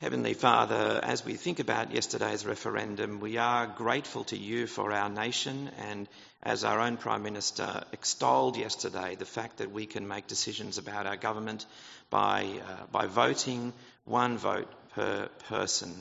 Heavenly 0.00 0.34
Father, 0.34 1.00
as 1.02 1.24
we 1.24 1.34
think 1.34 1.60
about 1.60 1.94
yesterday's 1.94 2.44
referendum, 2.44 3.20
we 3.20 3.38
are 3.38 3.68
grateful 3.68 4.24
to 4.24 4.36
you 4.36 4.66
for 4.66 4.92
our 4.92 5.08
nation 5.08 5.70
and 5.78 6.08
as 6.42 6.64
our 6.64 6.80
own 6.80 6.96
Prime 6.96 7.22
Minister 7.22 7.84
extolled 7.92 8.56
yesterday, 8.56 9.14
the 9.14 9.24
fact 9.24 9.58
that 9.58 9.70
we 9.70 9.86
can 9.86 10.06
make 10.08 10.26
decisions 10.26 10.78
about 10.78 11.06
our 11.06 11.16
government 11.16 11.64
by, 12.10 12.44
uh, 12.44 12.86
by 12.90 13.06
voting 13.06 13.72
one 14.04 14.36
vote 14.36 14.68
per 14.94 15.28
person. 15.48 15.94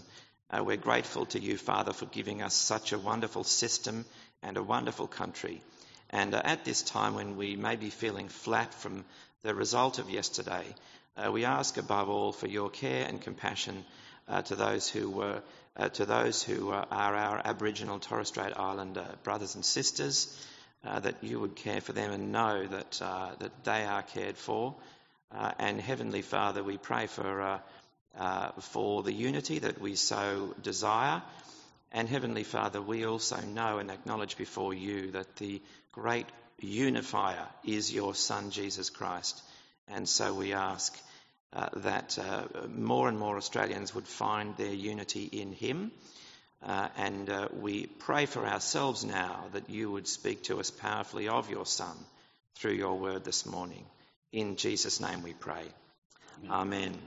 Uh, 0.49 0.63
we're 0.63 0.75
grateful 0.75 1.27
to 1.27 1.39
you, 1.39 1.55
Father, 1.55 1.93
for 1.93 2.07
giving 2.07 2.41
us 2.41 2.55
such 2.55 2.93
a 2.93 2.99
wonderful 2.99 3.43
system 3.43 4.05
and 4.41 4.57
a 4.57 4.63
wonderful 4.63 5.07
country. 5.07 5.61
And 6.09 6.33
uh, 6.33 6.41
at 6.43 6.65
this 6.65 6.81
time 6.81 7.13
when 7.13 7.37
we 7.37 7.55
may 7.55 7.75
be 7.75 7.91
feeling 7.91 8.27
flat 8.27 8.73
from 8.73 9.05
the 9.43 9.53
result 9.53 9.99
of 9.99 10.09
yesterday, 10.09 10.65
uh, 11.15 11.31
we 11.31 11.45
ask 11.45 11.77
above 11.77 12.09
all 12.09 12.31
for 12.31 12.47
your 12.47 12.69
care 12.69 13.05
and 13.07 13.21
compassion 13.21 13.85
uh, 14.27 14.41
to 14.41 14.55
those 14.55 14.89
who 14.89 15.09
were 15.09 15.41
uh, 15.75 15.89
to 15.89 16.05
those 16.05 16.43
who 16.43 16.69
are 16.69 16.87
our 16.91 17.41
Aboriginal 17.43 17.99
Torres 17.99 18.27
Strait 18.27 18.53
Islander 18.55 19.07
brothers 19.23 19.55
and 19.55 19.65
sisters, 19.65 20.35
uh, 20.85 20.99
that 20.99 21.23
you 21.23 21.39
would 21.39 21.55
care 21.55 21.81
for 21.81 21.93
them 21.93 22.11
and 22.11 22.31
know 22.31 22.65
that 22.65 23.01
uh, 23.01 23.31
that 23.39 23.63
they 23.63 23.83
are 23.83 24.03
cared 24.03 24.37
for. 24.37 24.75
Uh, 25.31 25.51
and 25.57 25.81
Heavenly 25.81 26.21
Father, 26.21 26.63
we 26.63 26.77
pray 26.77 27.07
for 27.07 27.61
for 28.59 29.01
the 29.01 29.13
unity 29.13 29.59
that 29.59 29.81
we 29.81 29.95
so 29.95 30.53
desire. 30.61 31.23
And 31.91 32.09
Heavenly 32.09 32.43
Father, 32.43 32.81
we 32.81 33.05
also 33.05 33.39
know 33.41 33.77
and 33.77 33.91
acknowledge 33.91 34.37
before 34.37 34.73
you 34.73 35.11
that 35.11 35.35
the 35.35 35.61
great 35.91 36.25
unifier 36.59 37.47
is 37.63 37.93
your 37.93 38.15
Son, 38.15 38.49
Jesus 38.49 38.89
Christ. 38.89 39.41
And 39.87 40.07
so 40.07 40.33
we 40.33 40.53
ask 40.53 40.97
uh, 41.53 41.69
that 41.77 42.17
uh, 42.17 42.45
more 42.67 43.07
and 43.07 43.19
more 43.19 43.37
Australians 43.37 43.93
would 43.93 44.07
find 44.07 44.55
their 44.57 44.73
unity 44.73 45.25
in 45.25 45.51
Him. 45.51 45.91
Uh, 46.65 46.87
and 46.97 47.29
uh, 47.29 47.49
we 47.59 47.87
pray 47.87 48.25
for 48.25 48.45
ourselves 48.45 49.03
now 49.03 49.45
that 49.51 49.69
you 49.69 49.91
would 49.91 50.07
speak 50.07 50.43
to 50.43 50.59
us 50.59 50.71
powerfully 50.71 51.27
of 51.27 51.49
your 51.49 51.65
Son 51.65 51.95
through 52.55 52.73
your 52.73 52.97
word 52.97 53.25
this 53.25 53.45
morning. 53.45 53.85
In 54.31 54.55
Jesus' 54.55 55.01
name 55.01 55.23
we 55.23 55.33
pray. 55.33 55.65
Amen. 56.49 56.51
Amen. 56.51 56.97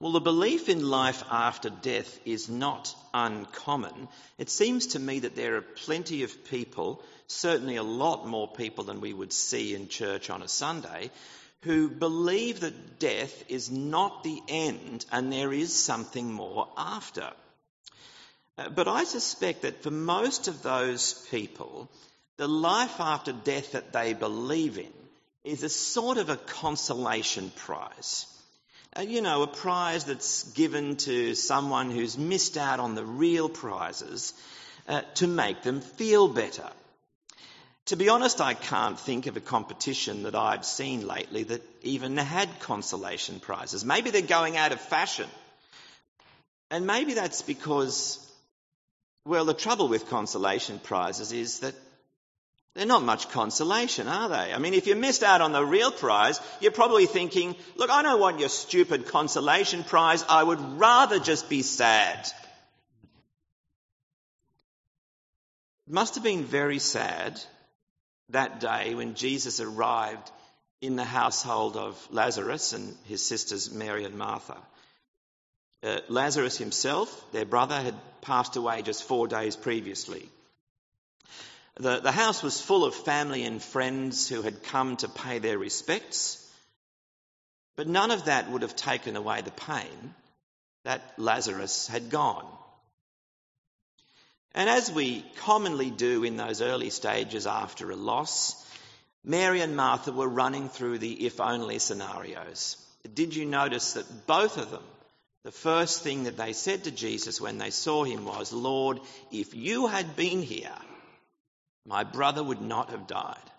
Well, 0.00 0.12
the 0.12 0.20
belief 0.20 0.68
in 0.68 0.88
life 0.88 1.22
after 1.30 1.70
death 1.70 2.18
is 2.24 2.48
not 2.48 2.94
uncommon. 3.14 4.08
It 4.38 4.50
seems 4.50 4.88
to 4.88 4.98
me 4.98 5.20
that 5.20 5.36
there 5.36 5.56
are 5.56 5.62
plenty 5.62 6.24
of 6.24 6.44
people, 6.46 7.02
certainly 7.28 7.76
a 7.76 7.82
lot 7.82 8.26
more 8.26 8.48
people 8.48 8.84
than 8.84 9.00
we 9.00 9.14
would 9.14 9.32
see 9.32 9.74
in 9.74 9.88
church 9.88 10.30
on 10.30 10.42
a 10.42 10.48
Sunday, 10.48 11.10
who 11.62 11.88
believe 11.88 12.60
that 12.60 12.98
death 12.98 13.44
is 13.48 13.70
not 13.70 14.24
the 14.24 14.42
end 14.48 15.06
and 15.10 15.32
there 15.32 15.52
is 15.52 15.72
something 15.72 16.30
more 16.30 16.68
after. 16.76 17.30
Uh, 18.58 18.68
but 18.68 18.88
I 18.88 19.04
suspect 19.04 19.62
that 19.62 19.82
for 19.82 19.90
most 19.90 20.48
of 20.48 20.62
those 20.62 21.14
people, 21.30 21.88
the 22.36 22.48
life 22.48 23.00
after 23.00 23.32
death 23.32 23.72
that 23.72 23.92
they 23.92 24.12
believe 24.12 24.76
in 24.76 24.92
is 25.44 25.62
a 25.62 25.68
sort 25.68 26.18
of 26.18 26.28
a 26.28 26.36
consolation 26.36 27.50
prize. 27.56 28.26
Uh, 28.96 29.02
you 29.02 29.20
know, 29.20 29.42
a 29.42 29.46
prize 29.48 30.04
that's 30.04 30.44
given 30.52 30.96
to 30.96 31.34
someone 31.34 31.90
who's 31.90 32.16
missed 32.16 32.56
out 32.56 32.78
on 32.78 32.94
the 32.94 33.04
real 33.04 33.48
prizes 33.48 34.32
uh, 34.88 35.02
to 35.14 35.26
make 35.26 35.62
them 35.62 35.80
feel 35.80 36.28
better. 36.28 36.68
To 37.86 37.96
be 37.96 38.08
honest, 38.08 38.40
I 38.40 38.54
can't 38.54 38.98
think 38.98 39.26
of 39.26 39.36
a 39.36 39.40
competition 39.40 40.22
that 40.22 40.36
I've 40.36 40.64
seen 40.64 41.06
lately 41.06 41.42
that 41.42 41.62
even 41.82 42.16
had 42.16 42.48
consolation 42.60 43.40
prizes. 43.40 43.84
Maybe 43.84 44.10
they're 44.10 44.22
going 44.22 44.56
out 44.56 44.72
of 44.72 44.80
fashion. 44.80 45.28
And 46.70 46.86
maybe 46.86 47.14
that's 47.14 47.42
because, 47.42 48.18
well, 49.26 49.44
the 49.44 49.54
trouble 49.54 49.88
with 49.88 50.08
consolation 50.08 50.78
prizes 50.78 51.32
is 51.32 51.58
that 51.58 51.74
they're 52.74 52.86
not 52.86 53.04
much 53.04 53.28
consolation, 53.30 54.08
are 54.08 54.28
they? 54.28 54.52
I 54.52 54.58
mean, 54.58 54.74
if 54.74 54.88
you 54.88 54.96
missed 54.96 55.22
out 55.22 55.40
on 55.40 55.52
the 55.52 55.64
real 55.64 55.92
prize, 55.92 56.40
you're 56.60 56.72
probably 56.72 57.06
thinking, 57.06 57.54
look, 57.76 57.88
I 57.88 58.02
don't 58.02 58.20
want 58.20 58.40
your 58.40 58.48
stupid 58.48 59.06
consolation 59.06 59.84
prize. 59.84 60.24
I 60.28 60.42
would 60.42 60.60
rather 60.78 61.20
just 61.20 61.48
be 61.48 61.62
sad. 61.62 62.18
It 65.86 65.92
must 65.92 66.16
have 66.16 66.24
been 66.24 66.44
very 66.44 66.80
sad 66.80 67.40
that 68.30 68.58
day 68.58 68.94
when 68.94 69.14
Jesus 69.14 69.60
arrived 69.60 70.30
in 70.80 70.96
the 70.96 71.04
household 71.04 71.76
of 71.76 72.08
Lazarus 72.10 72.72
and 72.72 72.96
his 73.04 73.24
sisters 73.24 73.70
Mary 73.70 74.04
and 74.04 74.18
Martha. 74.18 74.56
Uh, 75.82 76.00
Lazarus 76.08 76.58
himself, 76.58 77.24
their 77.30 77.44
brother, 77.44 77.80
had 77.80 77.94
passed 78.20 78.56
away 78.56 78.82
just 78.82 79.04
four 79.04 79.28
days 79.28 79.54
previously. 79.54 80.28
The, 81.76 82.00
the 82.00 82.12
house 82.12 82.42
was 82.42 82.60
full 82.60 82.84
of 82.84 82.94
family 82.94 83.42
and 83.42 83.62
friends 83.62 84.28
who 84.28 84.42
had 84.42 84.62
come 84.62 84.96
to 84.98 85.08
pay 85.08 85.40
their 85.40 85.58
respects, 85.58 86.40
but 87.76 87.88
none 87.88 88.12
of 88.12 88.26
that 88.26 88.50
would 88.50 88.62
have 88.62 88.76
taken 88.76 89.16
away 89.16 89.40
the 89.40 89.50
pain 89.50 90.14
that 90.84 91.14
Lazarus 91.18 91.88
had 91.88 92.10
gone. 92.10 92.46
And 94.54 94.70
as 94.70 94.92
we 94.92 95.24
commonly 95.38 95.90
do 95.90 96.22
in 96.22 96.36
those 96.36 96.62
early 96.62 96.90
stages 96.90 97.46
after 97.46 97.90
a 97.90 97.96
loss, 97.96 98.54
Mary 99.24 99.60
and 99.60 99.74
Martha 99.74 100.12
were 100.12 100.28
running 100.28 100.68
through 100.68 100.98
the 100.98 101.26
if 101.26 101.40
only 101.40 101.80
scenarios. 101.80 102.76
Did 103.14 103.34
you 103.34 103.46
notice 103.46 103.94
that 103.94 104.26
both 104.28 104.58
of 104.58 104.70
them, 104.70 104.84
the 105.42 105.50
first 105.50 106.02
thing 106.02 106.24
that 106.24 106.36
they 106.36 106.52
said 106.52 106.84
to 106.84 106.92
Jesus 106.92 107.40
when 107.40 107.58
they 107.58 107.70
saw 107.70 108.04
him 108.04 108.24
was, 108.24 108.52
Lord, 108.52 109.00
if 109.32 109.54
you 109.54 109.88
had 109.88 110.14
been 110.14 110.42
here, 110.42 110.76
my 111.86 112.04
brother 112.04 112.42
would 112.42 112.60
not 112.60 112.90
have 112.90 113.06
died. 113.06 113.50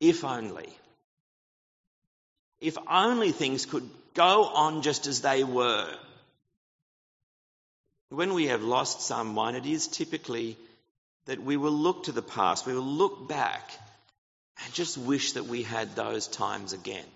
If 0.00 0.24
only. 0.24 0.68
If 2.60 2.76
only 2.88 3.32
things 3.32 3.66
could 3.66 3.88
go 4.14 4.44
on 4.44 4.82
just 4.82 5.06
as 5.06 5.20
they 5.20 5.44
were. 5.44 5.88
When 8.08 8.34
we 8.34 8.48
have 8.48 8.62
lost 8.62 9.00
someone, 9.00 9.54
it 9.54 9.66
is 9.66 9.88
typically 9.88 10.56
that 11.26 11.42
we 11.42 11.56
will 11.56 11.72
look 11.72 12.04
to 12.04 12.12
the 12.12 12.22
past, 12.22 12.66
we 12.66 12.74
will 12.74 12.82
look 12.82 13.28
back 13.28 13.70
and 14.64 14.74
just 14.74 14.98
wish 14.98 15.32
that 15.32 15.46
we 15.46 15.62
had 15.62 15.94
those 15.94 16.26
times 16.26 16.72
again. 16.72 17.06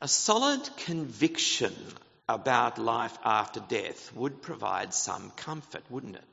A 0.00 0.08
solid 0.08 0.68
conviction 0.76 1.74
about 2.28 2.78
life 2.78 3.16
after 3.24 3.60
death 3.60 4.12
would 4.14 4.42
provide 4.42 4.92
some 4.92 5.30
comfort, 5.30 5.82
wouldn't 5.88 6.16
it? 6.16 6.24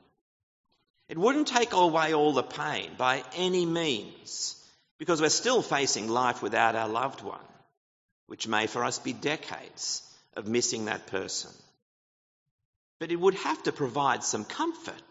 It 1.08 1.18
wouldn't 1.18 1.48
take 1.48 1.72
away 1.72 2.14
all 2.14 2.32
the 2.32 2.42
pain 2.42 2.90
by 2.98 3.22
any 3.36 3.64
means, 3.64 4.56
because 4.98 5.20
we're 5.20 5.28
still 5.28 5.62
facing 5.62 6.08
life 6.08 6.42
without 6.42 6.74
our 6.74 6.88
loved 6.88 7.22
one, 7.22 7.38
which 8.26 8.48
may 8.48 8.66
for 8.66 8.84
us 8.84 8.98
be 8.98 9.12
decades 9.12 10.02
of 10.34 10.48
missing 10.48 10.86
that 10.86 11.06
person. 11.06 11.50
But 12.98 13.12
it 13.12 13.20
would 13.20 13.34
have 13.34 13.62
to 13.64 13.72
provide 13.72 14.24
some 14.24 14.44
comfort. 14.44 15.02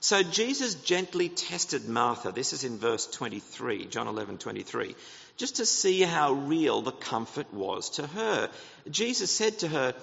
So 0.00 0.22
Jesus 0.22 0.74
gently 0.74 1.28
tested 1.28 1.88
Martha. 1.88 2.32
This 2.32 2.52
is 2.52 2.64
in 2.64 2.78
verse 2.78 3.06
23, 3.06 3.86
John 3.86 4.08
11, 4.08 4.38
23, 4.38 4.94
just 5.36 5.56
to 5.56 5.66
see 5.66 6.02
how 6.02 6.32
real 6.32 6.82
the 6.82 6.92
comfort 6.92 7.52
was 7.52 7.90
to 7.90 8.06
her. 8.06 8.50
Jesus 8.90 9.30
said 9.30 9.58
to 9.60 9.68
her, 9.68 9.94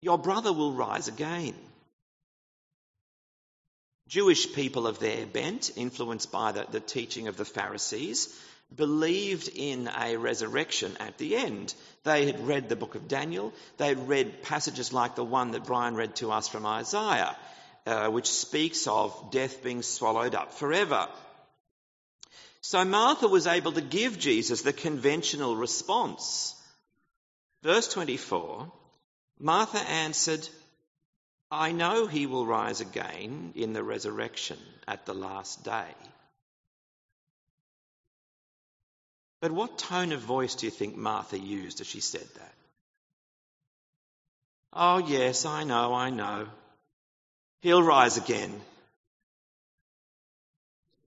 Your 0.00 0.18
brother 0.18 0.52
will 0.52 0.72
rise 0.72 1.08
again. 1.08 1.54
Jewish 4.08 4.52
people 4.52 4.86
of 4.86 4.98
their 4.98 5.26
bent, 5.26 5.70
influenced 5.76 6.30
by 6.30 6.52
the, 6.52 6.66
the 6.70 6.80
teaching 6.80 7.26
of 7.28 7.36
the 7.36 7.44
Pharisees, 7.44 8.38
believed 8.74 9.48
in 9.48 9.88
a 9.98 10.16
resurrection 10.16 10.96
at 11.00 11.16
the 11.18 11.36
end. 11.36 11.74
They 12.02 12.26
had 12.26 12.46
read 12.46 12.68
the 12.68 12.76
book 12.76 12.94
of 12.94 13.08
Daniel. 13.08 13.52
They 13.78 13.88
had 13.88 14.08
read 14.08 14.42
passages 14.42 14.92
like 14.92 15.14
the 15.14 15.24
one 15.24 15.52
that 15.52 15.64
Brian 15.64 15.94
read 15.94 16.16
to 16.16 16.32
us 16.32 16.48
from 16.48 16.66
Isaiah, 16.66 17.36
uh, 17.86 18.08
which 18.08 18.30
speaks 18.30 18.86
of 18.86 19.30
death 19.30 19.62
being 19.62 19.82
swallowed 19.82 20.34
up 20.34 20.52
forever. 20.54 21.08
So 22.60 22.84
Martha 22.84 23.28
was 23.28 23.46
able 23.46 23.72
to 23.72 23.82
give 23.82 24.18
Jesus 24.18 24.62
the 24.62 24.72
conventional 24.72 25.54
response. 25.54 26.54
Verse 27.62 27.88
24, 27.88 28.72
Martha 29.38 29.78
answered, 29.78 30.48
I 31.50 31.72
know 31.72 32.06
he 32.06 32.26
will 32.26 32.46
rise 32.46 32.80
again 32.80 33.52
in 33.54 33.74
the 33.74 33.82
resurrection 33.82 34.58
at 34.88 35.04
the 35.06 35.14
last 35.14 35.62
day. 35.64 35.94
But 39.40 39.52
what 39.52 39.76
tone 39.76 40.12
of 40.12 40.20
voice 40.20 40.54
do 40.54 40.66
you 40.66 40.70
think 40.70 40.96
Martha 40.96 41.38
used 41.38 41.82
as 41.82 41.86
she 41.86 42.00
said 42.00 42.26
that? 42.36 42.54
Oh, 44.72 44.98
yes, 44.98 45.44
I 45.44 45.64
know, 45.64 45.92
I 45.92 46.08
know. 46.08 46.48
He'll 47.64 47.82
rise 47.82 48.18
again. 48.18 48.60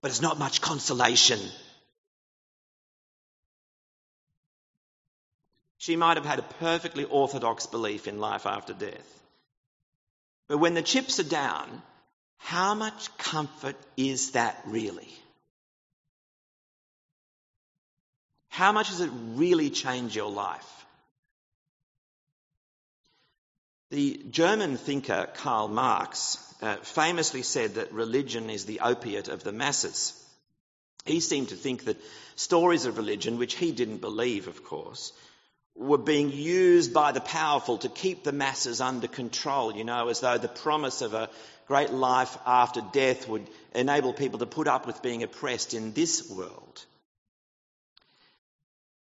But 0.01 0.09
it's 0.09 0.23
not 0.23 0.39
much 0.39 0.59
consolation. 0.59 1.39
She 5.77 5.95
might 5.95 6.17
have 6.17 6.25
had 6.25 6.39
a 6.39 6.53
perfectly 6.59 7.03
orthodox 7.03 7.67
belief 7.67 8.07
in 8.07 8.19
life 8.19 8.47
after 8.47 8.73
death. 8.73 9.21
But 10.47 10.57
when 10.57 10.73
the 10.73 10.81
chips 10.81 11.19
are 11.19 11.29
down, 11.29 11.83
how 12.39 12.73
much 12.73 13.15
comfort 13.19 13.75
is 13.95 14.31
that 14.31 14.59
really? 14.65 15.13
How 18.49 18.71
much 18.71 18.89
does 18.89 19.01
it 19.01 19.11
really 19.35 19.69
change 19.69 20.15
your 20.15 20.31
life? 20.31 20.86
The 23.89 24.21
German 24.29 24.75
thinker 24.75 25.29
Karl 25.35 25.69
Marx 25.69 26.37
uh, 26.61 26.75
famously 26.77 27.41
said 27.41 27.75
that 27.75 27.93
religion 27.93 28.49
is 28.49 28.65
the 28.65 28.81
opiate 28.81 29.29
of 29.29 29.43
the 29.43 29.53
masses. 29.53 30.13
He 31.05 31.21
seemed 31.21 31.49
to 31.49 31.55
think 31.55 31.85
that 31.85 32.01
stories 32.35 32.85
of 32.85 32.97
religion, 32.97 33.37
which 33.37 33.55
he 33.55 33.71
didn't 33.71 34.01
believe, 34.01 34.49
of 34.49 34.65
course, 34.65 35.13
were 35.73 35.97
being 35.97 36.31
used 36.31 36.93
by 36.93 37.13
the 37.13 37.21
powerful 37.21 37.77
to 37.77 37.87
keep 37.87 38.23
the 38.23 38.33
masses 38.33 38.81
under 38.81 39.07
control, 39.07 39.73
you 39.73 39.85
know, 39.85 40.09
as 40.09 40.19
though 40.19 40.37
the 40.37 40.49
promise 40.49 41.01
of 41.01 41.13
a 41.13 41.29
great 41.67 41.91
life 41.91 42.37
after 42.45 42.81
death 42.91 43.29
would 43.29 43.47
enable 43.73 44.11
people 44.11 44.39
to 44.39 44.45
put 44.45 44.67
up 44.67 44.85
with 44.85 45.01
being 45.01 45.23
oppressed 45.23 45.73
in 45.73 45.93
this 45.93 46.29
world. 46.29 46.85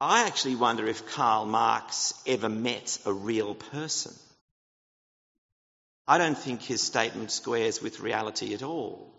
I 0.00 0.26
actually 0.26 0.56
wonder 0.56 0.86
if 0.86 1.06
Karl 1.10 1.44
Marx 1.44 2.14
ever 2.26 2.48
met 2.48 2.98
a 3.04 3.12
real 3.12 3.54
person. 3.54 4.14
I 6.10 6.18
don't 6.18 6.36
think 6.36 6.62
his 6.62 6.82
statement 6.82 7.30
squares 7.30 7.80
with 7.80 8.00
reality 8.00 8.52
at 8.52 8.64
all. 8.64 9.14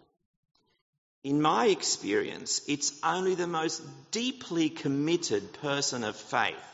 In 1.24 1.42
my 1.42 1.68
experience, 1.68 2.60
it's 2.68 2.92
only 3.02 3.34
the 3.34 3.48
most 3.48 3.82
deeply 4.12 4.70
committed 4.70 5.54
person 5.62 6.04
of 6.04 6.18
faith 6.18 6.68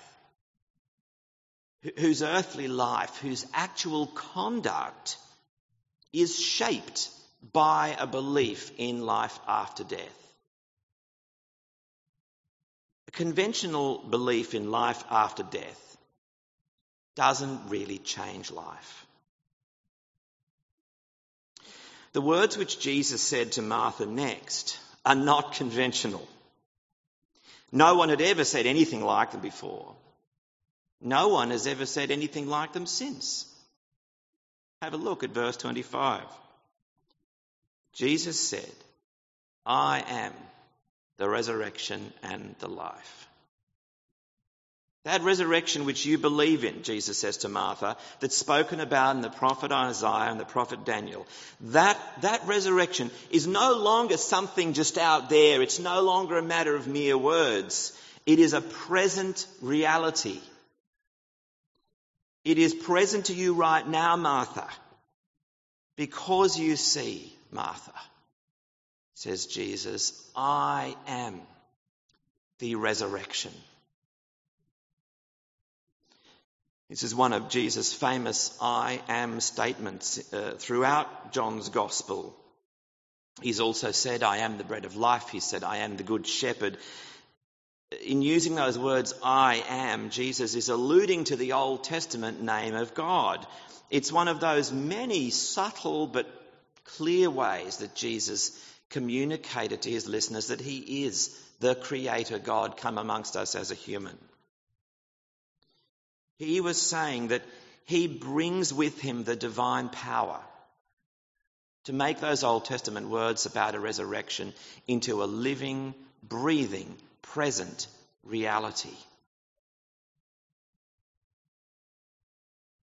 whose 2.00 2.24
earthly 2.24 2.68
life, 2.68 3.18
whose 3.18 3.46
actual 3.54 4.08
conduct 4.08 5.18
is 6.12 6.40
shaped 6.40 7.12
by 7.54 7.96
a 8.00 8.08
belief 8.08 8.72
in 8.80 9.06
life 9.06 9.40
after 9.48 9.84
death. 9.84 10.34
A 13.08 13.12
conventional 13.12 14.00
belief 14.00 14.56
in 14.56 14.72
life 14.72 15.04
after 15.12 15.44
death 15.44 15.98
doesn't 17.16 17.70
really 17.70 18.00
change 18.00 18.50
life. 18.50 19.07
The 22.18 22.22
words 22.22 22.58
which 22.58 22.80
Jesus 22.80 23.22
said 23.22 23.52
to 23.52 23.62
Martha 23.62 24.08
next 24.08 24.80
are 25.06 25.14
not 25.14 25.54
conventional. 25.54 26.28
No 27.72 27.94
one 27.94 28.10
had 28.10 28.22
ever 28.22 28.44
said 28.44 28.66
anything 28.66 29.04
like 29.06 29.34
them 29.34 29.42
before. 29.42 29.96
No 31.00 31.28
one 31.28 31.52
has 31.52 31.68
ever 31.68 31.86
said 31.86 32.10
anything 32.10 32.48
like 32.48 32.74
them 32.74 32.88
since. 32.88 33.46
Have 34.82 34.96
a 34.96 34.98
look 34.98 35.24
at 35.24 35.30
verse 35.30 35.58
25. 35.58 36.24
Jesus 37.94 38.40
said, 38.40 38.74
I 39.64 40.04
am 40.08 40.34
the 41.18 41.30
resurrection 41.30 42.12
and 42.24 42.56
the 42.58 42.68
life. 42.68 43.27
That 45.08 45.24
resurrection 45.24 45.86
which 45.86 46.06
you 46.06 46.18
believe 46.18 46.66
in, 46.66 46.84
Jesus 46.84 47.18
says 47.18 47.38
to 47.38 47.48
Martha, 47.48 47.96
that's 48.20 48.36
spoken 48.36 48.82
about 48.82 49.16
in 49.16 49.22
the 49.22 49.30
prophet 49.30 49.72
Isaiah 49.72 50.30
and 50.30 50.38
the 50.38 50.44
prophet 50.44 50.84
Daniel, 50.84 51.26
that, 51.62 51.98
that 52.24 52.46
resurrection 52.46 53.10
is 53.30 53.48
no 53.48 53.76
longer 53.76 54.18
something 54.18 54.74
just 54.74 54.98
out 54.98 55.30
there. 55.30 55.62
It's 55.62 55.80
no 55.80 56.02
longer 56.02 56.38
a 56.38 56.44
matter 56.44 56.76
of 56.76 56.88
mere 56.88 57.18
words. 57.18 57.98
It 58.26 58.40
is 58.40 58.52
a 58.52 58.60
present 58.60 59.48
reality. 59.62 60.42
It 62.44 62.58
is 62.58 62.74
present 62.74 63.28
to 63.28 63.34
you 63.34 63.54
right 63.54 63.88
now, 63.88 64.18
Martha, 64.18 64.68
because 65.96 66.60
you 66.60 66.76
see, 66.76 67.34
Martha, 67.50 67.94
says 69.14 69.46
Jesus, 69.46 70.30
I 70.36 70.98
am 71.08 71.40
the 72.60 72.76
resurrection. 72.76 73.54
This 76.90 77.04
is 77.04 77.14
one 77.14 77.34
of 77.34 77.50
Jesus' 77.50 77.94
famous 77.94 78.58
I 78.62 79.02
am 79.10 79.40
statements 79.42 80.34
uh, 80.34 80.56
throughout 80.58 81.34
John's 81.34 81.70
Gospel. 81.70 82.36
He's 83.42 83.60
also 83.60 83.92
said, 83.92 84.24
I 84.24 84.38
am 84.38 84.58
the 84.58 84.64
bread 84.64 84.86
of 84.86 84.96
life. 84.96 85.30
He 85.30 85.40
said, 85.40 85.64
I 85.64 85.78
am 85.78 85.98
the 85.98 86.04
good 86.04 86.26
shepherd 86.26 86.78
in 88.06 88.22
using 88.22 88.56
those 88.56 88.78
words, 88.78 89.14
I 89.24 89.64
am, 89.70 90.10
Jesus 90.10 90.56
is 90.56 90.70
alluding 90.70 91.26
to 91.26 91.36
the 91.36 91.54
Old 91.54 91.84
Testament 91.84 92.42
name 92.42 92.76
of 92.76 92.94
God. 92.94 93.46
It's 93.90 94.12
one 94.12 94.28
of 94.28 94.42
those 94.42 94.74
many 94.74 95.30
subtle 95.30 96.08
but 96.08 96.28
clear 96.84 97.30
ways 97.30 97.78
that 97.78 97.96
Jesus 97.96 98.62
communicated 98.90 99.84
to 99.84 99.90
his 99.90 100.08
listeners 100.08 100.48
that 100.48 100.62
he 100.62 101.06
is 101.06 101.30
the 101.60 101.76
Creator 101.76 102.40
God 102.40 102.78
come 102.78 102.98
amongst 102.98 103.38
us 103.38 103.56
as 103.56 103.72
a 103.72 103.76
human. 103.76 104.18
He 106.38 106.62
was 106.62 106.80
saying 106.80 107.30
that 107.30 107.44
he 107.86 108.08
brings 108.08 108.74
with 108.74 109.00
him 109.00 109.24
the 109.24 109.36
divine 109.36 109.90
power 109.90 110.40
to 111.86 111.94
make 111.94 112.20
those 112.20 112.44
Old 112.44 112.66
Testament 112.66 113.08
words 113.08 113.46
about 113.46 113.74
a 113.74 113.80
resurrection 113.80 114.54
into 114.88 115.24
a 115.24 115.26
living, 115.26 115.96
breathing, 116.22 116.96
present 117.22 117.88
reality. 118.24 118.94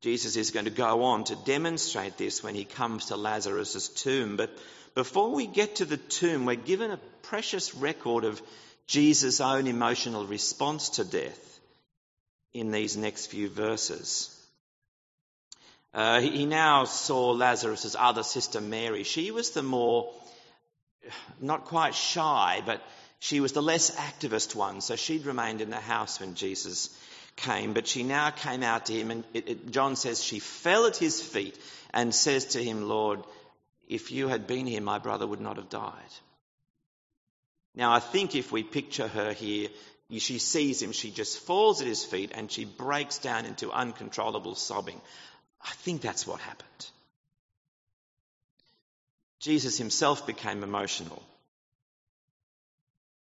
Jesus 0.02 0.36
is 0.36 0.50
going 0.50 0.64
to 0.64 0.70
go 0.70 1.04
on 1.04 1.24
to 1.24 1.36
demonstrate 1.36 2.18
this 2.18 2.42
when 2.42 2.54
he 2.54 2.64
comes 2.64 3.06
to 3.06 3.16
Lazarus' 3.16 3.88
tomb. 3.88 4.36
But 4.36 4.50
before 4.94 5.30
we 5.30 5.46
get 5.46 5.76
to 5.76 5.84
the 5.84 5.96
tomb, 5.96 6.44
we're 6.44 6.56
given 6.56 6.90
a 6.90 7.00
precious 7.22 7.74
record 7.74 8.24
of 8.24 8.42
Jesus' 8.86 9.40
own 9.40 9.66
emotional 9.66 10.26
response 10.26 10.90
to 10.90 11.04
death 11.04 11.53
in 12.54 12.70
these 12.70 12.96
next 12.96 13.26
few 13.26 13.48
verses. 13.48 14.30
Uh, 15.92 16.20
he 16.20 16.46
now 16.46 16.84
saw 16.84 17.30
Lazarus' 17.30 17.94
other 17.98 18.22
sister 18.22 18.60
Mary. 18.60 19.04
She 19.04 19.30
was 19.30 19.50
the 19.50 19.62
more, 19.62 20.12
not 21.40 21.66
quite 21.66 21.94
shy, 21.94 22.62
but 22.64 22.80
she 23.18 23.40
was 23.40 23.52
the 23.52 23.62
less 23.62 23.94
activist 23.96 24.54
one, 24.54 24.80
so 24.80 24.96
she'd 24.96 25.26
remained 25.26 25.60
in 25.60 25.70
the 25.70 25.76
house 25.76 26.20
when 26.20 26.34
Jesus 26.34 26.90
came, 27.37 27.73
but 27.75 27.87
she 27.87 28.02
now 28.02 28.30
came 28.30 28.62
out 28.62 28.87
to 28.87 28.92
him, 28.92 29.11
and 29.11 29.25
it, 29.34 29.49
it, 29.49 29.70
John 29.70 29.96
says 29.96 30.23
she 30.23 30.38
fell 30.38 30.87
at 30.87 30.96
his 30.96 31.20
feet 31.20 31.58
and 31.92 32.14
says 32.14 32.46
to 32.46 32.62
him, 32.62 32.88
Lord, 32.88 33.20
if 33.88 34.11
you 34.11 34.28
had 34.28 34.46
been 34.46 34.66
here, 34.66 34.80
my 34.80 34.99
brother 34.99 35.26
would 35.26 35.40
not 35.40 35.56
have 35.56 35.68
died. 35.68 35.92
Now, 37.75 37.92
I 37.92 37.99
think 37.99 38.34
if 38.34 38.52
we 38.52 38.62
picture 38.62 39.08
her 39.08 39.32
here, 39.32 39.68
she 40.11 40.38
sees 40.38 40.82
him, 40.82 40.92
she 40.92 41.11
just 41.11 41.38
falls 41.40 41.80
at 41.80 41.87
his 41.87 42.04
feet 42.04 42.32
and 42.34 42.50
she 42.50 42.64
breaks 42.64 43.18
down 43.18 43.46
into 43.46 43.73
uncontrollable 43.73 44.54
sobbing. 44.54 45.00
I 45.62 45.70
think 45.70 46.02
that's 46.02 46.26
what 46.26 46.40
happened. 46.40 46.68
Jesus 49.40 49.78
himself 49.78 50.26
became 50.26 50.62
emotional. 50.62 51.23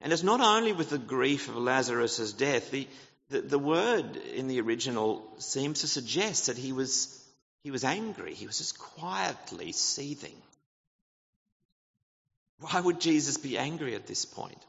And 0.02 0.14
it's 0.14 0.24
not 0.24 0.42
only 0.42 0.74
with 0.74 0.90
the 0.90 0.98
grief 0.98 1.50
of 1.50 1.58
Lazarus' 1.58 2.32
death, 2.34 2.72
the, 2.72 2.88
the, 3.30 3.42
the, 3.42 3.60
word 3.60 4.16
in 4.16 4.48
the 4.48 4.62
original 4.62 5.28
seems 5.40 5.82
to 5.82 5.88
suggest 5.88 6.48
that 6.48 6.58
he 6.58 6.72
was, 6.72 7.24
he 7.64 7.72
was 7.72 7.84
angry. 7.84 8.34
He 8.34 8.48
was 8.48 8.60
just 8.60 8.80
quietly 8.80 9.72
seething. 9.72 10.36
Why 12.60 12.80
would 12.80 13.02
Jesus 13.02 13.38
be 13.38 13.58
angry 13.58 13.96
at 13.96 14.08
this 14.08 14.26
point? 14.26 14.62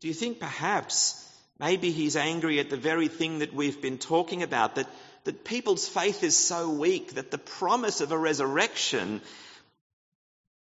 Do 0.00 0.08
you 0.08 0.14
think 0.14 0.38
perhaps 0.38 1.24
maybe 1.58 1.90
he's 1.90 2.16
angry 2.16 2.60
at 2.60 2.70
the 2.70 2.76
very 2.76 3.08
thing 3.08 3.40
that 3.40 3.52
we've 3.52 3.80
been 3.80 3.98
talking 3.98 4.42
about, 4.42 4.76
that, 4.76 4.88
that 5.24 5.44
people's 5.44 5.88
faith 5.88 6.22
is 6.22 6.36
so 6.36 6.70
weak 6.70 7.14
that 7.14 7.30
the 7.30 7.38
promise 7.38 8.00
of 8.00 8.12
a 8.12 8.18
resurrection 8.18 9.20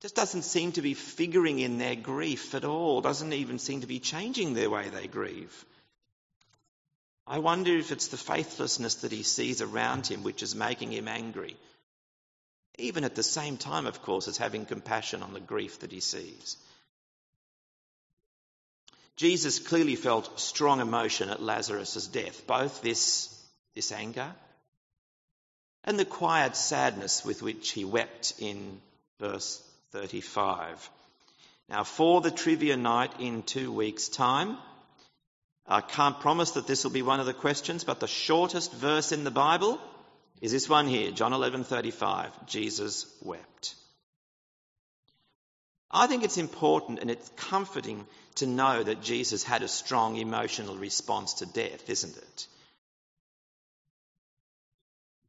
just 0.03 0.15
doesn't 0.15 0.43
seem 0.43 0.73
to 0.73 0.83
be 0.83 0.95
figuring 0.95 1.59
in 1.59 1.79
their 1.79 1.97
grief 1.97 2.55
at 2.55 2.65
all, 2.65 3.01
doesn't 3.01 3.33
even 3.33 3.59
seem 3.59 3.81
to 3.81 3.87
be 3.87 3.99
changing 3.99 4.55
their 4.55 4.71
way 4.71 4.89
they 4.89 5.09
grieve. 5.09 5.65
I 7.27 7.41
wonder 7.41 7.77
if 7.77 7.91
it's 7.91 8.09
the 8.09 8.17
faithlessness 8.17 8.97
that 8.97 9.11
he 9.11 9.25
sees 9.25 9.61
around 9.61 10.07
him 10.07 10.23
which 10.23 10.45
is 10.45 10.55
making 10.55 10.93
him 10.93 11.09
angry. 11.09 11.57
Even 12.79 13.03
at 13.03 13.17
the 13.17 13.23
same 13.23 13.57
time, 13.57 13.87
of 13.87 14.03
course, 14.03 14.29
as 14.29 14.37
having 14.37 14.67
compassion 14.67 15.23
on 15.23 15.33
the 15.33 15.41
grief 15.41 15.81
that 15.81 15.91
he 15.91 16.01
sees. 16.01 16.57
Jesus 19.17 19.59
clearly 19.59 19.97
felt 19.97 20.39
strong 20.39 20.81
emotion 20.81 21.31
at 21.31 21.43
Lazarus' 21.43 22.07
death, 22.07 22.47
both 22.47 22.83
this, 22.83 23.33
this 23.75 23.93
anger 23.93 24.35
and 25.87 25.99
the 25.99 26.05
quiet 26.05 26.57
sadness 26.57 27.25
with 27.25 27.43
which 27.43 27.71
he 27.71 27.85
wept 27.85 28.35
in 28.39 28.81
verse 29.21 29.63
35. 29.93 30.91
Now, 31.69 31.85
for 31.85 32.21
the 32.21 32.31
trivia 32.31 32.77
night 32.77 33.13
in 33.21 33.43
two 33.43 33.73
weeks' 33.73 34.09
time, 34.09 34.59
I 35.67 35.81
can't 35.81 36.21
promise 36.21 36.53
that 36.53 36.67
this 36.67 36.85
will 36.85 36.93
be 36.93 37.03
one 37.03 37.21
of 37.21 37.27
the 37.27 37.33
questions, 37.33 37.85
but 37.85 38.01
the 38.01 38.07
shortest 38.07 38.73
verse 38.73 39.13
in 39.13 39.25
the 39.25 39.31
Bible 39.31 39.81
is 40.41 40.53
this 40.53 40.69
one 40.69 40.87
here, 40.87 41.11
John 41.11 41.33
11:35. 41.33 42.47
Jesus 42.47 43.07
wept. 43.23 43.75
I 45.97 46.07
think 46.07 46.25
it's 46.25 46.37
important 46.37 46.99
and 47.01 47.11
it's 47.11 47.31
comforting 47.37 48.07
to 48.37 48.47
know 48.47 48.83
that 48.83 49.03
Jesus 49.03 49.43
had 49.43 49.63
a 49.63 49.69
strong 49.69 50.17
emotional 50.17 50.77
response 50.77 51.35
to 51.35 51.47
death, 51.47 51.89
isn't 51.89 52.17
it? 52.17 52.47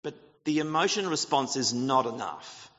But 0.04 0.16
the 0.44 0.60
emotional 0.60 1.10
response 1.10 1.56
is 1.56 1.74
not 1.74 2.06
enough. 2.06 2.70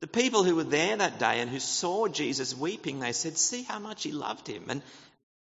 The 0.00 0.06
people 0.06 0.44
who 0.44 0.56
were 0.56 0.64
there 0.64 0.96
that 0.96 1.18
day 1.18 1.40
and 1.40 1.50
who 1.50 1.60
saw 1.60 2.08
Jesus 2.08 2.56
weeping, 2.56 2.98
they 2.98 3.12
said, 3.12 3.36
See 3.36 3.62
how 3.62 3.78
much 3.78 4.02
he 4.02 4.12
loved 4.12 4.48
him. 4.48 4.64
And 4.68 4.82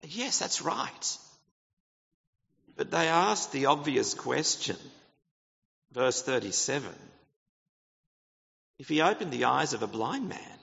yes, 0.01 0.39
that's 0.39 0.63
right. 0.63 1.17
But 2.75 2.89
they 2.89 3.07
asked 3.07 3.51
the 3.51 3.67
obvious 3.67 4.15
question. 4.15 4.77
Verse 5.91 6.21
37 6.23 6.91
If 8.79 8.87
he 8.87 9.01
opened 9.01 9.31
the 9.31 9.45
eyes 9.45 9.73
of 9.73 9.83
a 9.83 9.87
blind 9.87 10.29
man, 10.29 10.59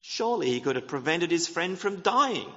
surely 0.00 0.50
he 0.50 0.60
could 0.60 0.74
have 0.74 0.88
prevented 0.88 1.30
his 1.30 1.46
friend 1.46 1.78
from 1.78 2.00
dying. 2.00 2.52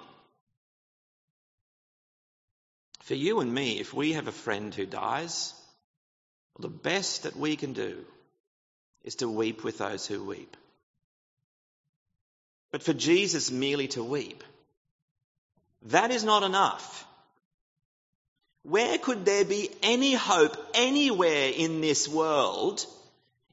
For 3.02 3.14
you 3.14 3.40
and 3.40 3.54
me, 3.54 3.80
if 3.80 3.94
we 3.94 4.14
have 4.14 4.28
a 4.28 4.32
friend 4.32 4.74
who 4.74 4.88
dies, 4.88 5.54
well, 6.58 6.68
the 6.68 6.76
best 6.76 7.24
that 7.24 7.36
we 7.36 7.56
can 7.56 7.74
do 7.74 8.04
is 9.04 9.16
to 9.18 9.30
weep 9.30 9.64
with 9.64 9.78
those 9.78 10.08
who 10.08 10.24
weep. 10.24 10.58
But 12.72 12.82
for 12.82 12.94
Jesus 12.94 13.52
merely 13.52 13.88
to 13.90 14.04
weep, 14.04 14.44
that 15.84 16.10
is 16.10 16.24
not 16.24 16.42
enough. 16.42 17.06
Where 18.64 18.98
could 18.98 19.26
there 19.26 19.46
be 19.46 19.70
any 19.84 20.16
hope 20.16 20.58
anywhere 20.74 21.52
in 21.56 21.82
this 21.82 22.08
world 22.08 22.84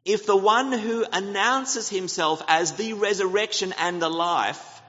if 0.04 0.26
the 0.26 0.36
one 0.36 0.72
who 0.72 1.04
announces 1.12 1.88
himself 1.88 2.42
as 2.48 2.72
the 2.72 2.94
resurrection 2.94 3.72
and 3.78 4.02
the 4.02 4.10
life 4.10 4.82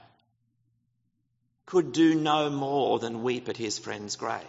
could 1.66 1.92
do 1.92 2.16
no 2.16 2.50
more 2.50 3.00
than 3.00 3.24
weep 3.24 3.50
at 3.50 3.58
his 3.58 3.78
friend's 3.78 4.16
grave? 4.16 4.42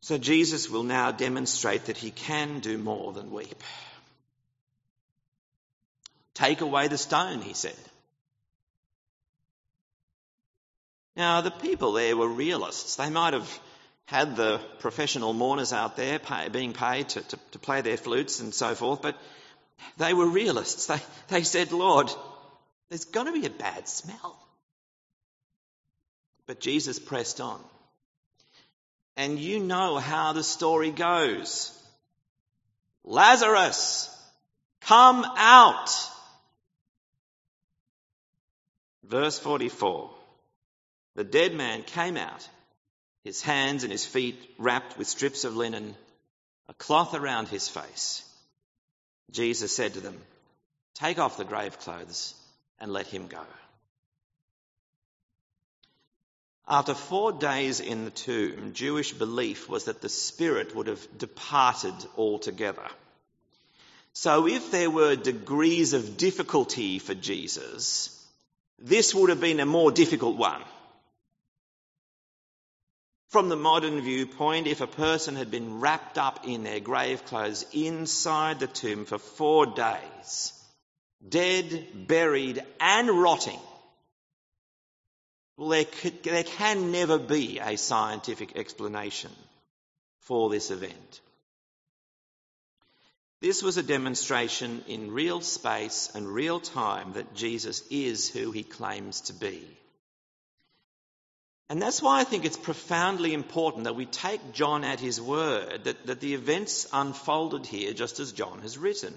So 0.00 0.18
Jesus 0.18 0.68
will 0.68 0.82
now 0.82 1.12
demonstrate 1.12 1.84
that 1.84 1.98
he 1.98 2.10
can 2.10 2.60
do 2.60 2.78
more 2.78 3.12
than 3.12 3.30
weep. 3.30 3.62
Take 6.34 6.62
away 6.62 6.88
the 6.88 6.98
stone, 6.98 7.42
he 7.42 7.52
said. 7.52 7.76
Now, 11.16 11.42
the 11.42 11.50
people 11.50 11.92
there 11.92 12.16
were 12.16 12.28
realists. 12.28 12.96
They 12.96 13.10
might 13.10 13.34
have 13.34 13.60
had 14.10 14.34
the 14.34 14.60
professional 14.80 15.32
mourners 15.32 15.72
out 15.72 15.96
there 15.96 16.18
pay, 16.18 16.48
being 16.48 16.72
paid 16.72 17.08
to, 17.10 17.20
to, 17.20 17.38
to, 17.52 17.58
play 17.60 17.80
their 17.80 17.96
flutes 17.96 18.40
and 18.40 18.52
so 18.52 18.74
forth, 18.74 19.00
but 19.02 19.16
they 19.98 20.12
were 20.14 20.26
realists. 20.26 20.86
They, 20.86 20.98
they 21.28 21.42
said, 21.44 21.70
Lord, 21.70 22.10
there's 22.88 23.04
going 23.04 23.26
to 23.26 23.40
be 23.40 23.46
a 23.46 23.50
bad 23.50 23.88
smell. 23.88 24.36
But 26.48 26.58
Jesus 26.58 26.98
pressed 26.98 27.40
on. 27.40 27.60
And 29.16 29.38
you 29.38 29.60
know 29.60 29.98
how 29.98 30.32
the 30.32 30.42
story 30.42 30.90
goes. 30.90 31.72
Lazarus, 33.04 34.10
come 34.80 35.24
out. 35.36 35.88
Verse 39.04 39.38
44. 39.38 40.10
The 41.14 41.22
dead 41.22 41.54
man 41.54 41.84
came 41.84 42.16
out, 42.16 42.48
his 43.24 43.42
hands 43.42 43.82
and 43.82 43.92
his 43.92 44.06
feet 44.06 44.38
wrapped 44.58 44.96
with 44.96 45.08
strips 45.08 45.44
of 45.44 45.56
linen, 45.56 45.94
a 46.68 46.74
cloth 46.74 47.14
around 47.14 47.48
his 47.48 47.68
face. 47.68 48.24
Jesus 49.30 49.74
said 49.74 49.94
to 49.94 50.00
them, 50.00 50.18
Take 50.94 51.18
off 51.18 51.36
the 51.36 51.44
grave 51.44 51.78
clothes 51.78 52.34
and 52.78 52.92
let 52.92 53.06
him 53.06 53.26
go. 53.26 53.44
After 56.68 56.94
four 56.94 57.32
days 57.32 57.80
in 57.80 58.04
the 58.04 58.12
tomb, 58.12 58.74
Jewish 58.74 59.12
belief 59.12 59.68
was 59.68 59.86
that 59.86 60.00
the 60.00 60.08
spirit 60.08 60.74
would 60.74 60.86
have 60.86 61.18
departed 61.18 61.94
altogether. 62.16 62.86
So 64.12 64.46
if 64.46 64.70
there 64.70 64.90
were 64.90 65.16
degrees 65.16 65.94
of 65.94 66.16
difficulty 66.16 67.00
for 67.00 67.14
Jesus, 67.14 68.16
this 68.78 69.14
would 69.14 69.30
have 69.30 69.40
been 69.40 69.60
a 69.60 69.66
more 69.66 69.90
difficult 69.90 70.36
one. 70.36 70.62
From 73.30 73.48
the 73.48 73.56
modern 73.56 74.00
viewpoint, 74.00 74.66
if 74.66 74.80
a 74.80 74.88
person 74.88 75.36
had 75.36 75.52
been 75.52 75.78
wrapped 75.78 76.18
up 76.18 76.48
in 76.48 76.64
their 76.64 76.80
grave 76.80 77.24
clothes 77.26 77.64
inside 77.72 78.58
the 78.58 78.66
tomb 78.66 79.04
for 79.04 79.18
four 79.18 79.66
days, 79.66 80.52
dead, 81.26 82.08
buried, 82.08 82.60
and 82.80 83.08
rotting, 83.08 83.60
well, 85.56 85.68
there, 85.68 85.84
could, 85.84 86.24
there 86.24 86.42
can 86.42 86.90
never 86.90 87.18
be 87.18 87.60
a 87.60 87.76
scientific 87.76 88.56
explanation 88.56 89.30
for 90.22 90.50
this 90.50 90.72
event. 90.72 91.20
This 93.40 93.62
was 93.62 93.76
a 93.76 93.82
demonstration 93.84 94.82
in 94.88 95.12
real 95.12 95.40
space 95.40 96.10
and 96.16 96.26
real 96.26 96.58
time 96.58 97.12
that 97.12 97.34
Jesus 97.34 97.86
is 97.90 98.28
who 98.28 98.50
he 98.50 98.64
claims 98.64 99.20
to 99.22 99.34
be. 99.34 99.64
And 101.70 101.80
that's 101.80 102.02
why 102.02 102.18
I 102.18 102.24
think 102.24 102.44
it's 102.44 102.56
profoundly 102.56 103.32
important 103.32 103.84
that 103.84 103.94
we 103.94 104.04
take 104.04 104.52
John 104.52 104.82
at 104.82 104.98
his 104.98 105.20
word, 105.20 105.84
that, 105.84 106.04
that 106.08 106.20
the 106.20 106.34
events 106.34 106.88
unfolded 106.92 107.64
here 107.64 107.92
just 107.92 108.18
as 108.18 108.32
John 108.32 108.58
has 108.62 108.76
written. 108.76 109.14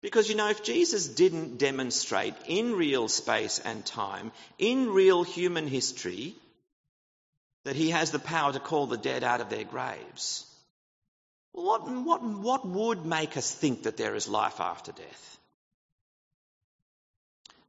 Because, 0.00 0.30
you 0.30 0.34
know, 0.34 0.48
if 0.48 0.62
Jesus 0.62 1.06
didn't 1.06 1.58
demonstrate 1.58 2.34
in 2.48 2.72
real 2.72 3.08
space 3.08 3.58
and 3.58 3.84
time, 3.84 4.32
in 4.58 4.88
real 4.88 5.24
human 5.24 5.66
history, 5.68 6.34
that 7.64 7.76
he 7.76 7.90
has 7.90 8.10
the 8.10 8.18
power 8.18 8.54
to 8.54 8.58
call 8.58 8.86
the 8.86 8.96
dead 8.96 9.22
out 9.22 9.42
of 9.42 9.50
their 9.50 9.64
graves, 9.64 10.46
what, 11.52 11.86
what, 11.86 12.24
what 12.24 12.66
would 12.66 13.04
make 13.04 13.36
us 13.36 13.52
think 13.52 13.82
that 13.82 13.98
there 13.98 14.14
is 14.14 14.26
life 14.26 14.58
after 14.58 14.90
death? 14.92 15.38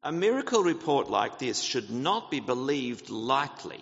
A 0.05 0.11
miracle 0.11 0.61
report 0.61 1.09
like 1.09 1.39
this 1.39 1.61
should 1.61 1.89
not 1.89 2.29
be 2.29 2.41
believed 2.41 3.09
lightly. 3.09 3.81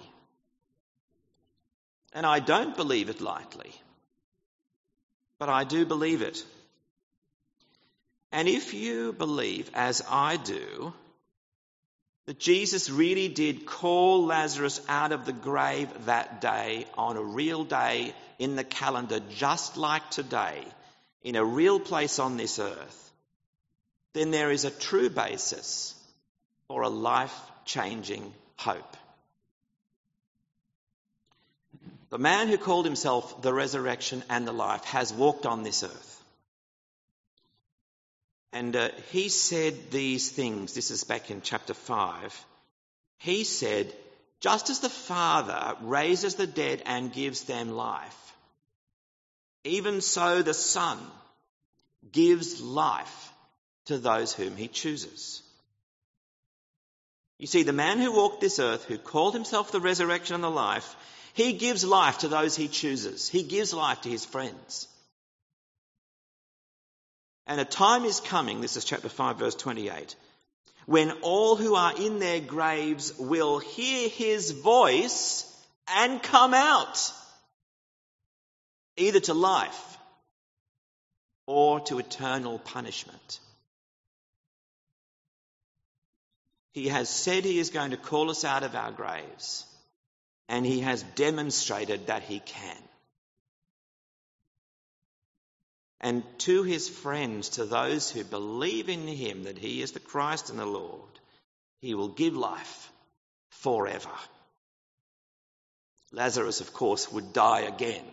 And 2.13 2.27
I 2.27 2.39
don't 2.39 2.75
believe 2.75 3.09
it 3.09 3.21
lightly. 3.21 3.71
But 5.39 5.49
I 5.49 5.63
do 5.63 5.83
believe 5.83 6.21
it. 6.21 6.45
And 8.31 8.47
if 8.47 8.75
you 8.75 9.13
believe, 9.13 9.71
as 9.73 10.03
I 10.07 10.37
do, 10.37 10.93
that 12.27 12.39
Jesus 12.39 12.91
really 12.91 13.27
did 13.27 13.65
call 13.65 14.25
Lazarus 14.25 14.79
out 14.87 15.11
of 15.11 15.25
the 15.25 15.33
grave 15.33 15.89
that 16.05 16.39
day 16.39 16.85
on 16.99 17.17
a 17.17 17.23
real 17.23 17.63
day 17.63 18.13
in 18.37 18.55
the 18.55 18.63
calendar, 18.63 19.19
just 19.31 19.75
like 19.75 20.07
today, 20.11 20.63
in 21.23 21.35
a 21.35 21.43
real 21.43 21.79
place 21.79 22.19
on 22.19 22.37
this 22.37 22.59
earth, 22.59 23.11
then 24.13 24.29
there 24.29 24.51
is 24.51 24.65
a 24.65 24.71
true 24.71 25.09
basis 25.09 25.95
for 26.71 26.83
a 26.83 26.89
life 26.89 27.37
changing 27.65 28.33
hope. 28.55 28.95
The 32.11 32.17
man 32.17 32.47
who 32.47 32.57
called 32.57 32.85
himself 32.85 33.41
the 33.41 33.53
resurrection 33.53 34.23
and 34.29 34.47
the 34.47 34.53
life 34.53 34.85
has 34.85 35.11
walked 35.13 35.45
on 35.45 35.63
this 35.63 35.83
earth. 35.83 36.23
And 38.53 38.73
uh, 38.77 38.87
he 39.11 39.27
said 39.27 39.91
these 39.91 40.29
things. 40.31 40.73
This 40.73 40.91
is 40.91 41.03
back 41.03 41.29
in 41.29 41.41
chapter 41.41 41.73
5. 41.73 42.45
He 43.17 43.43
said, 43.43 43.93
just 44.39 44.69
as 44.69 44.79
the 44.79 44.87
Father 44.87 45.75
raises 45.81 46.35
the 46.35 46.47
dead 46.47 46.81
and 46.85 47.11
gives 47.11 47.43
them 47.43 47.71
life, 47.71 48.33
even 49.65 49.99
so 49.99 50.41
the 50.41 50.53
Son 50.53 50.97
gives 52.13 52.61
life 52.61 53.33
to 53.87 53.97
those 53.97 54.33
whom 54.33 54.55
he 54.55 54.69
chooses. 54.69 55.43
You 57.41 57.47
see, 57.47 57.63
the 57.63 57.73
man 57.73 57.97
who 57.97 58.11
walked 58.11 58.39
this 58.39 58.59
earth, 58.59 58.85
who 58.85 58.99
called 58.99 59.33
himself 59.33 59.71
the 59.71 59.79
resurrection 59.79 60.35
and 60.35 60.43
the 60.43 60.49
life, 60.51 60.95
he 61.33 61.53
gives 61.53 61.83
life 61.83 62.19
to 62.19 62.27
those 62.27 62.55
he 62.55 62.67
chooses. 62.67 63.27
He 63.27 63.41
gives 63.41 63.73
life 63.73 64.01
to 64.01 64.09
his 64.09 64.23
friends. 64.23 64.87
And 67.47 67.59
a 67.59 67.65
time 67.65 68.05
is 68.05 68.19
coming, 68.19 68.61
this 68.61 68.77
is 68.77 68.85
chapter 68.85 69.09
5, 69.09 69.39
verse 69.39 69.55
28, 69.55 70.15
when 70.85 71.09
all 71.23 71.55
who 71.55 71.73
are 71.73 71.99
in 71.99 72.19
their 72.19 72.41
graves 72.41 73.11
will 73.17 73.57
hear 73.57 74.07
his 74.07 74.51
voice 74.51 75.51
and 75.87 76.21
come 76.21 76.53
out, 76.53 77.11
either 78.97 79.19
to 79.21 79.33
life 79.33 79.97
or 81.47 81.79
to 81.79 81.97
eternal 81.97 82.59
punishment. 82.59 83.39
He 86.73 86.87
has 86.87 87.09
said 87.09 87.43
he 87.43 87.59
is 87.59 87.69
going 87.69 87.91
to 87.91 87.97
call 87.97 88.29
us 88.29 88.45
out 88.45 88.63
of 88.63 88.75
our 88.75 88.91
graves, 88.91 89.65
and 90.47 90.65
he 90.65 90.81
has 90.81 91.03
demonstrated 91.15 92.07
that 92.07 92.23
he 92.23 92.39
can. 92.39 92.77
And 95.99 96.23
to 96.39 96.63
his 96.63 96.89
friends, 96.89 97.49
to 97.49 97.65
those 97.65 98.09
who 98.09 98.23
believe 98.23 98.89
in 98.89 99.07
him 99.07 99.43
that 99.43 99.57
he 99.57 99.81
is 99.81 99.91
the 99.91 99.99
Christ 99.99 100.49
and 100.49 100.57
the 100.57 100.65
Lord, 100.65 101.19
he 101.79 101.93
will 101.93 102.07
give 102.07 102.35
life 102.35 102.91
forever. 103.49 104.09
Lazarus, 106.11 106.59
of 106.59 106.73
course, 106.73 107.11
would 107.11 107.33
die 107.33 107.61
again. 107.61 108.05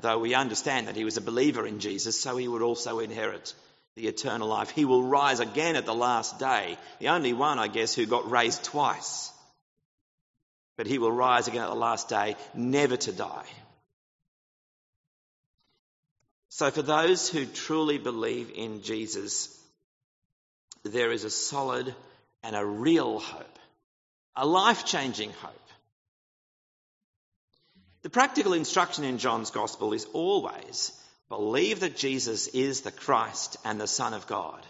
Though 0.00 0.18
we 0.18 0.34
understand 0.34 0.86
that 0.86 0.96
he 0.96 1.04
was 1.04 1.16
a 1.16 1.22
believer 1.22 1.66
in 1.66 1.80
Jesus, 1.80 2.18
so 2.18 2.36
he 2.36 2.48
would 2.48 2.62
also 2.62 3.00
inherit 3.00 3.54
the 4.00 4.08
eternal 4.08 4.48
life. 4.48 4.70
He 4.70 4.84
will 4.84 5.02
rise 5.02 5.40
again 5.40 5.76
at 5.76 5.86
the 5.86 5.94
last 5.94 6.38
day. 6.38 6.78
The 6.98 7.08
only 7.08 7.32
one, 7.32 7.58
I 7.58 7.68
guess, 7.68 7.94
who 7.94 8.06
got 8.06 8.30
raised 8.30 8.64
twice. 8.64 9.30
But 10.76 10.86
he 10.86 10.98
will 10.98 11.12
rise 11.12 11.48
again 11.48 11.62
at 11.62 11.68
the 11.68 11.74
last 11.74 12.08
day, 12.08 12.36
never 12.54 12.96
to 12.96 13.12
die. 13.12 13.46
So, 16.48 16.70
for 16.70 16.82
those 16.82 17.28
who 17.28 17.44
truly 17.44 17.98
believe 17.98 18.50
in 18.54 18.82
Jesus, 18.82 19.56
there 20.82 21.12
is 21.12 21.24
a 21.24 21.30
solid 21.30 21.94
and 22.42 22.56
a 22.56 22.64
real 22.64 23.18
hope, 23.18 23.58
a 24.34 24.46
life 24.46 24.84
changing 24.86 25.30
hope. 25.32 25.54
The 28.02 28.10
practical 28.10 28.54
instruction 28.54 29.04
in 29.04 29.18
John's 29.18 29.50
Gospel 29.50 29.92
is 29.92 30.06
always 30.06 30.92
believe 31.30 31.80
that 31.80 31.96
Jesus 31.96 32.48
is 32.48 32.82
the 32.82 32.92
Christ 32.92 33.56
and 33.64 33.80
the 33.80 33.86
Son 33.86 34.12
of 34.12 34.26
God. 34.26 34.60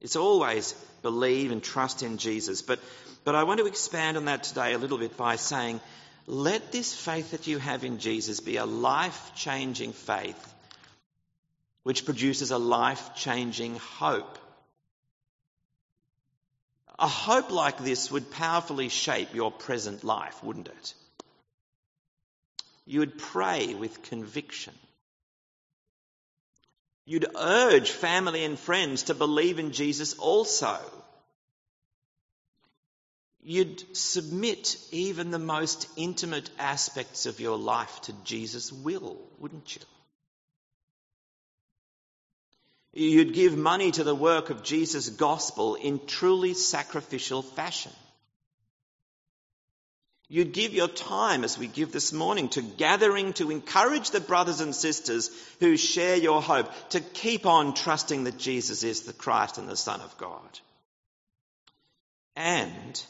It's 0.00 0.16
always 0.16 0.72
believe 1.02 1.50
and 1.50 1.62
trust 1.62 2.04
in 2.04 2.18
Jesus. 2.18 2.62
But, 2.62 2.78
but 3.24 3.34
I 3.34 3.42
want 3.42 3.58
to 3.58 3.66
expand 3.66 4.16
on 4.16 4.26
that 4.26 4.44
today 4.44 4.74
a 4.74 4.78
little 4.78 4.98
bit 4.98 5.16
by 5.16 5.34
saying, 5.36 5.80
let 6.26 6.70
this 6.70 6.94
faith 6.94 7.32
that 7.32 7.48
you 7.48 7.58
have 7.58 7.82
in 7.82 7.98
Jesus 7.98 8.38
be 8.38 8.58
a 8.58 8.66
life 8.66 9.32
changing 9.34 9.92
faith 9.92 10.54
which 11.82 12.04
produces 12.04 12.50
a 12.50 12.58
life 12.58 13.14
changing 13.16 13.76
hope. 13.76 14.38
A 16.98 17.08
hope 17.08 17.50
like 17.50 17.78
this 17.78 18.10
would 18.10 18.30
powerfully 18.30 18.88
shape 18.88 19.34
your 19.34 19.50
present 19.50 20.04
life, 20.04 20.44
wouldn't 20.44 20.68
it? 20.68 20.94
You 22.86 23.00
would 23.00 23.18
pray 23.18 23.74
with 23.74 24.02
conviction. 24.02 24.74
You'd 27.04 27.26
urge 27.36 27.90
family 27.90 28.44
and 28.44 28.58
friends 28.58 29.04
to 29.04 29.14
believe 29.14 29.58
in 29.58 29.72
Jesus 29.72 30.14
also. 30.14 30.78
You'd 33.44 33.96
submit 33.96 34.76
even 34.92 35.32
the 35.32 35.38
most 35.40 35.88
intimate 35.96 36.48
aspects 36.60 37.26
of 37.26 37.40
your 37.40 37.58
life 37.58 38.00
to 38.02 38.12
Jesus' 38.24 38.72
will, 38.72 39.16
wouldn't 39.40 39.74
you? 39.74 39.82
You'd 42.92 43.34
give 43.34 43.56
money 43.56 43.90
to 43.90 44.04
the 44.04 44.14
work 44.14 44.50
of 44.50 44.62
Jesus' 44.62 45.08
gospel 45.08 45.74
in 45.74 46.06
truly 46.06 46.54
sacrificial 46.54 47.42
fashion. 47.42 47.92
You'd 50.32 50.54
give 50.54 50.72
your 50.72 50.88
time, 50.88 51.44
as 51.44 51.58
we 51.58 51.66
give 51.66 51.92
this 51.92 52.10
morning, 52.10 52.48
to 52.50 52.62
gathering 52.62 53.34
to 53.34 53.50
encourage 53.50 54.12
the 54.12 54.20
brothers 54.20 54.62
and 54.62 54.74
sisters 54.74 55.30
who 55.60 55.76
share 55.76 56.16
your 56.16 56.40
hope 56.40 56.70
to 56.88 57.00
keep 57.00 57.44
on 57.44 57.74
trusting 57.74 58.24
that 58.24 58.38
Jesus 58.38 58.82
is 58.82 59.02
the 59.02 59.12
Christ 59.12 59.58
and 59.58 59.68
the 59.68 59.76
Son 59.76 60.00
of 60.00 60.16
God. 60.16 60.58
And 62.34 63.04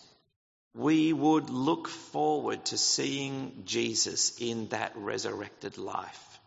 we 0.74 1.12
would 1.12 1.48
look 1.48 1.86
forward 1.86 2.64
to 2.64 2.76
seeing 2.76 3.62
Jesus 3.66 4.36
in 4.40 4.66
that 4.70 4.90
resurrected 4.96 5.78
life. 5.78 6.40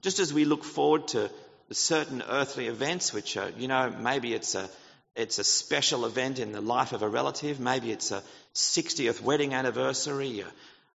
Just 0.00 0.18
as 0.18 0.34
we 0.34 0.46
look 0.46 0.64
forward 0.64 1.06
to 1.08 1.30
certain 1.70 2.24
earthly 2.28 2.66
events, 2.66 3.12
which 3.12 3.36
are, 3.36 3.50
you 3.56 3.68
know, 3.68 3.94
maybe 4.00 4.34
it's 4.34 4.56
a, 4.56 4.68
it's 5.14 5.38
a 5.38 5.44
special 5.44 6.06
event 6.06 6.38
in 6.38 6.52
the 6.52 6.60
life 6.60 6.92
of 6.92 7.02
a 7.02 7.08
relative, 7.08 7.60
maybe 7.60 7.92
it's 7.92 8.10
a 8.10 8.22
60th 8.54 9.20
wedding 9.20 9.54
anniversary, 9.54 10.44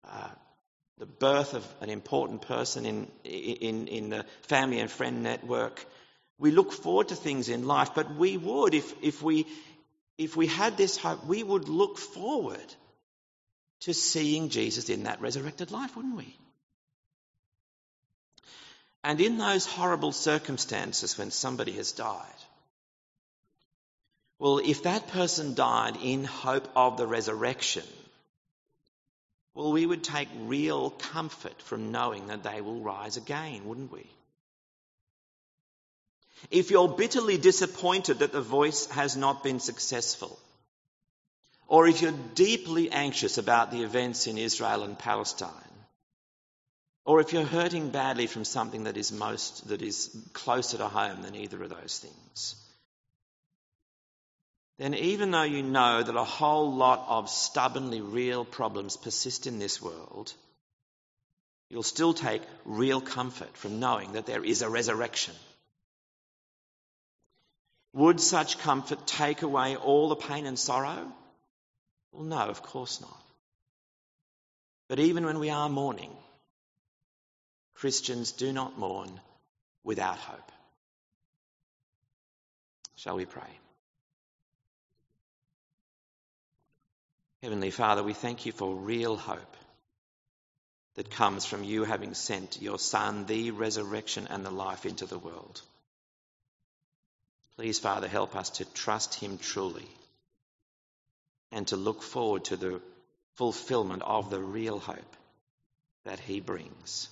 uh, 0.04 0.28
the 0.98 1.06
birth 1.06 1.54
of 1.54 1.66
an 1.80 1.90
important 1.90 2.42
person 2.42 2.86
in, 2.86 3.08
in, 3.24 3.88
in 3.88 4.10
the 4.10 4.24
family 4.42 4.78
and 4.78 4.90
friend 4.90 5.22
network. 5.22 5.84
We 6.38 6.52
look 6.52 6.72
forward 6.72 7.08
to 7.08 7.16
things 7.16 7.48
in 7.48 7.66
life, 7.66 7.90
but 7.94 8.14
we 8.14 8.36
would, 8.36 8.74
if, 8.74 8.94
if, 9.02 9.20
we, 9.20 9.46
if 10.18 10.36
we 10.36 10.46
had 10.46 10.76
this 10.76 10.96
hope, 10.96 11.26
we 11.26 11.42
would 11.42 11.68
look 11.68 11.98
forward 11.98 12.74
to 13.80 13.92
seeing 13.92 14.48
Jesus 14.48 14.88
in 14.88 15.04
that 15.04 15.20
resurrected 15.20 15.70
life, 15.72 15.96
wouldn't 15.96 16.16
we? 16.16 16.36
And 19.02 19.20
in 19.20 19.36
those 19.36 19.66
horrible 19.66 20.12
circumstances 20.12 21.18
when 21.18 21.30
somebody 21.30 21.72
has 21.72 21.92
died, 21.92 22.43
well, 24.38 24.58
if 24.58 24.82
that 24.82 25.08
person 25.08 25.54
died 25.54 25.96
in 26.02 26.24
hope 26.24 26.68
of 26.74 26.96
the 26.96 27.06
resurrection, 27.06 27.84
well, 29.54 29.72
we 29.72 29.86
would 29.86 30.02
take 30.02 30.28
real 30.40 30.90
comfort 30.90 31.62
from 31.62 31.92
knowing 31.92 32.26
that 32.26 32.42
they 32.42 32.60
will 32.60 32.80
rise 32.80 33.16
again, 33.16 33.64
wouldn't 33.64 33.92
we? 33.92 34.06
If 36.50 36.70
you're 36.70 36.88
bitterly 36.88 37.38
disappointed 37.38 38.18
that 38.18 38.32
the 38.32 38.40
voice 38.40 38.86
has 38.86 39.16
not 39.16 39.44
been 39.44 39.60
successful, 39.60 40.38
or 41.68 41.86
if 41.86 42.02
you're 42.02 42.12
deeply 42.34 42.90
anxious 42.90 43.38
about 43.38 43.70
the 43.70 43.84
events 43.84 44.26
in 44.26 44.36
Israel 44.36 44.82
and 44.82 44.98
Palestine, 44.98 45.50
or 47.06 47.20
if 47.20 47.32
you're 47.32 47.44
hurting 47.44 47.90
badly 47.90 48.26
from 48.26 48.44
something 48.44 48.84
that 48.84 48.96
is 48.96 49.12
most, 49.12 49.68
that 49.68 49.82
is 49.82 50.16
closer 50.32 50.78
to 50.78 50.88
home 50.88 51.22
than 51.22 51.36
either 51.36 51.62
of 51.62 51.70
those 51.70 51.98
things, 51.98 52.56
then 54.78 54.94
even 54.94 55.30
though 55.30 55.42
you 55.42 55.62
know 55.62 56.02
that 56.02 56.16
a 56.16 56.24
whole 56.24 56.72
lot 56.72 57.04
of 57.08 57.30
stubbornly 57.30 58.00
real 58.00 58.44
problems 58.44 58.96
persist 58.96 59.46
in 59.46 59.58
this 59.58 59.80
world, 59.80 60.32
you'll 61.70 61.84
still 61.84 62.12
take 62.12 62.42
real 62.64 63.00
comfort 63.00 63.56
from 63.56 63.78
knowing 63.78 64.12
that 64.12 64.26
there 64.26 64.44
is 64.44 64.62
a 64.62 64.68
resurrection. 64.68 65.34
Would 67.92 68.20
such 68.20 68.58
comfort 68.58 69.06
take 69.06 69.42
away 69.42 69.76
all 69.76 70.08
the 70.08 70.16
pain 70.16 70.46
and 70.46 70.58
sorrow? 70.58 71.12
Well, 72.10 72.24
no, 72.24 72.38
of 72.38 72.62
course 72.62 73.00
not. 73.00 73.22
But 74.88 74.98
even 74.98 75.24
when 75.24 75.38
we 75.38 75.50
are 75.50 75.68
mourning, 75.68 76.10
Christians 77.74 78.32
do 78.32 78.52
not 78.52 78.78
mourn 78.78 79.20
without 79.84 80.18
hope. 80.18 80.52
Shall 82.96 83.16
we 83.16 83.26
pray? 83.26 83.63
Heavenly 87.44 87.70
Father, 87.70 88.02
we 88.02 88.14
thank 88.14 88.46
you 88.46 88.52
for 88.52 88.74
real 88.74 89.18
hope 89.18 89.56
that 90.94 91.10
comes 91.10 91.44
from 91.44 91.62
you 91.62 91.84
having 91.84 92.14
sent 92.14 92.62
your 92.62 92.78
Son, 92.78 93.26
the 93.26 93.50
resurrection 93.50 94.26
and 94.30 94.46
the 94.46 94.50
life, 94.50 94.86
into 94.86 95.04
the 95.04 95.18
world. 95.18 95.60
Please, 97.56 97.78
Father, 97.78 98.08
help 98.08 98.34
us 98.34 98.48
to 98.48 98.64
trust 98.72 99.16
him 99.16 99.36
truly 99.36 99.86
and 101.52 101.68
to 101.68 101.76
look 101.76 102.02
forward 102.02 102.46
to 102.46 102.56
the 102.56 102.80
fulfillment 103.34 104.02
of 104.06 104.30
the 104.30 104.40
real 104.40 104.78
hope 104.78 105.16
that 106.06 106.20
he 106.20 106.40
brings. 106.40 107.10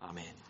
Amen. 0.00 0.47